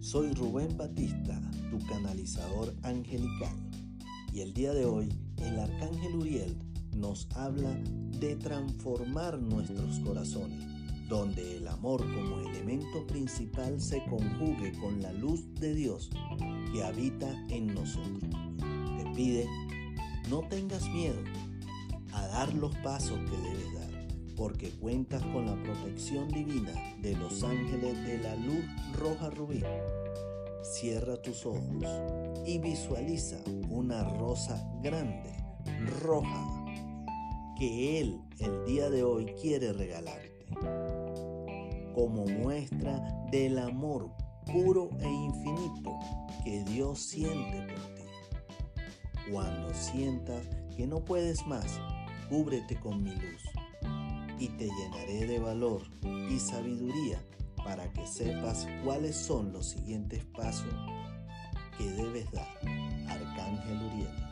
Soy 0.00 0.32
Rubén 0.32 0.74
Batista, 0.78 1.38
tu 1.70 1.78
canalizador 1.86 2.74
angelical, 2.82 3.54
y 4.32 4.40
el 4.40 4.54
día 4.54 4.72
de 4.72 4.86
hoy 4.86 5.12
el 5.36 5.58
arcángel 5.58 6.16
Uriel 6.16 6.56
nos 6.96 7.28
habla 7.34 7.68
de 8.20 8.36
transformar 8.36 9.38
nuestros 9.38 9.98
corazones, 9.98 10.64
donde 11.10 11.58
el 11.58 11.68
amor 11.68 12.00
como 12.14 12.48
elemento 12.48 13.06
principal 13.06 13.78
se 13.82 14.02
conjugue 14.06 14.72
con 14.80 15.02
la 15.02 15.12
luz 15.12 15.44
de 15.60 15.74
Dios 15.74 16.08
que 16.72 16.82
habita 16.82 17.30
en 17.50 17.74
nosotros. 17.74 18.30
Te 18.96 19.10
pide, 19.14 19.46
no 20.30 20.40
tengas 20.48 20.88
miedo 20.88 21.22
a 22.14 22.26
dar 22.28 22.54
los 22.54 22.74
pasos 22.76 23.18
que 23.28 23.36
debes 23.36 23.74
dar 23.74 23.88
porque 24.38 24.70
cuentas 24.70 25.20
con 25.34 25.46
la 25.46 25.62
protección 25.64 26.28
divina 26.28 26.72
de 27.02 27.07
los 27.88 27.96
ángeles 27.96 28.06
de 28.06 28.18
la 28.18 28.36
luz 28.36 28.64
roja 28.94 29.30
rubí. 29.30 29.62
Cierra 30.62 31.16
tus 31.16 31.46
ojos 31.46 31.84
y 32.46 32.58
visualiza 32.58 33.38
una 33.70 34.04
rosa 34.04 34.68
grande, 34.82 35.32
roja, 36.02 36.64
que 37.58 38.00
Él 38.00 38.20
el 38.40 38.64
día 38.66 38.90
de 38.90 39.02
hoy 39.02 39.26
quiere 39.40 39.72
regalarte, 39.72 40.46
como 41.94 42.26
muestra 42.26 43.00
del 43.30 43.58
amor 43.58 44.10
puro 44.52 44.90
e 45.00 45.08
infinito 45.08 45.98
que 46.44 46.64
Dios 46.64 47.00
siente 47.00 47.66
por 47.72 47.94
ti. 47.94 48.02
Cuando 49.30 49.74
sientas 49.74 50.46
que 50.76 50.86
no 50.86 51.04
puedes 51.04 51.46
más, 51.46 51.80
cúbrete 52.28 52.78
con 52.80 53.02
mi 53.02 53.10
luz 53.10 53.42
y 54.38 54.48
te 54.48 54.66
llenaré 54.66 55.26
de 55.26 55.38
valor 55.38 55.82
y 56.30 56.38
sabiduría 56.38 57.20
para 57.64 57.92
que 57.92 58.06
sepas 58.06 58.66
cuáles 58.84 59.16
son 59.16 59.52
los 59.52 59.70
siguientes 59.70 60.24
pasos 60.36 60.74
que 61.76 61.84
debes 61.92 62.30
dar. 62.32 62.48
Arcángel 63.08 63.82
Uriel. 63.92 64.27